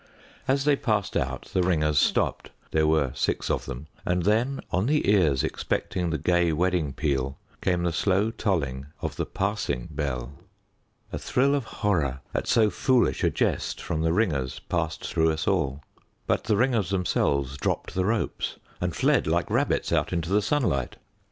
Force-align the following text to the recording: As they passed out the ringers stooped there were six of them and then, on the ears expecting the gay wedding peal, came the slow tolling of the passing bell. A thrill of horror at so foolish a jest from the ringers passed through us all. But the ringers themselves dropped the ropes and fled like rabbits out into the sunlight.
As 0.47 0.65
they 0.65 0.75
passed 0.75 1.15
out 1.15 1.51
the 1.53 1.61
ringers 1.61 1.99
stooped 1.99 2.49
there 2.71 2.87
were 2.87 3.11
six 3.13 3.51
of 3.51 3.65
them 3.67 3.85
and 4.03 4.23
then, 4.23 4.59
on 4.71 4.87
the 4.87 5.07
ears 5.07 5.43
expecting 5.43 6.09
the 6.09 6.17
gay 6.17 6.51
wedding 6.51 6.91
peal, 6.91 7.37
came 7.61 7.83
the 7.83 7.93
slow 7.93 8.31
tolling 8.31 8.87
of 9.01 9.15
the 9.15 9.27
passing 9.27 9.89
bell. 9.91 10.33
A 11.13 11.19
thrill 11.19 11.53
of 11.53 11.65
horror 11.65 12.21
at 12.33 12.47
so 12.47 12.71
foolish 12.71 13.23
a 13.23 13.29
jest 13.29 13.79
from 13.79 14.01
the 14.01 14.11
ringers 14.11 14.57
passed 14.57 15.05
through 15.05 15.29
us 15.31 15.47
all. 15.47 15.83
But 16.25 16.45
the 16.45 16.57
ringers 16.57 16.89
themselves 16.89 17.55
dropped 17.55 17.93
the 17.93 18.05
ropes 18.05 18.57
and 18.81 18.95
fled 18.95 19.27
like 19.27 19.51
rabbits 19.51 19.91
out 19.91 20.11
into 20.11 20.29
the 20.31 20.41
sunlight. 20.41 20.95